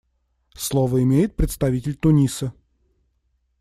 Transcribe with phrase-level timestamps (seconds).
[0.55, 2.55] Слово имеет представитель Туниса.